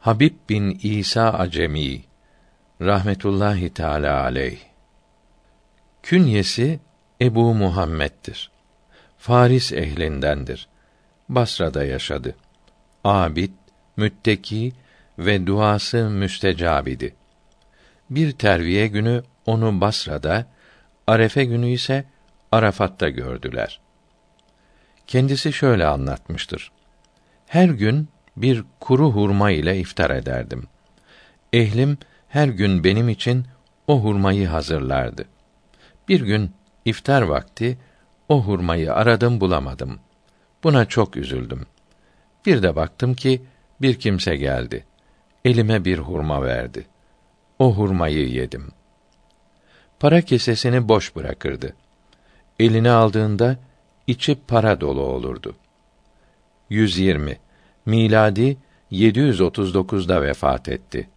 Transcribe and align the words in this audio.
Habib 0.00 0.34
bin 0.48 0.80
İsa 0.82 1.30
Acemi 1.30 2.02
rahmetullahi 2.80 3.74
teala 3.74 4.22
aleyh 4.22 4.58
künyesi 6.02 6.80
Ebu 7.20 7.54
Muhammed'dir. 7.54 8.50
Faris 9.18 9.72
ehlindendir. 9.72 10.68
Basra'da 11.28 11.84
yaşadı. 11.84 12.36
Abid, 13.04 13.50
mütteki 13.96 14.72
ve 15.18 15.46
duası 15.46 16.10
müstecabidi. 16.10 17.14
Bir 18.10 18.32
terviye 18.32 18.86
günü 18.86 19.22
onu 19.46 19.80
Basra'da, 19.80 20.46
Arefe 21.06 21.44
günü 21.44 21.68
ise 21.68 22.04
Arafat'ta 22.52 23.08
gördüler. 23.08 23.80
Kendisi 25.06 25.52
şöyle 25.52 25.86
anlatmıştır. 25.86 26.72
Her 27.46 27.68
gün 27.68 28.08
bir 28.36 28.64
kuru 28.80 29.10
hurma 29.10 29.50
ile 29.50 29.78
iftar 29.78 30.10
ederdim. 30.10 30.62
Ehlim 31.52 31.98
her 32.28 32.48
gün 32.48 32.84
benim 32.84 33.08
için 33.08 33.46
o 33.86 34.00
hurmayı 34.00 34.48
hazırlardı. 34.48 35.24
Bir 36.08 36.20
gün 36.20 36.50
iftar 36.84 37.22
vakti 37.22 37.78
o 38.28 38.42
hurmayı 38.42 38.94
aradım 38.94 39.40
bulamadım. 39.40 39.98
Buna 40.64 40.84
çok 40.84 41.16
üzüldüm. 41.16 41.66
Bir 42.46 42.62
de 42.62 42.76
baktım 42.76 43.14
ki 43.14 43.42
bir 43.80 43.98
kimse 43.98 44.36
geldi. 44.36 44.84
Elime 45.44 45.84
bir 45.84 45.98
hurma 45.98 46.42
verdi. 46.42 46.86
O 47.58 47.74
hurmayı 47.74 48.28
yedim. 48.28 48.68
Para 50.00 50.20
kesesini 50.20 50.88
boş 50.88 51.16
bırakırdı. 51.16 51.74
Elini 52.58 52.90
aldığında 52.90 53.56
içi 54.06 54.38
para 54.48 54.80
dolu 54.80 55.02
olurdu. 55.02 55.56
120 56.70 57.38
miladi 57.86 58.56
739'da 58.92 60.22
vefat 60.22 60.68
etti. 60.68 61.08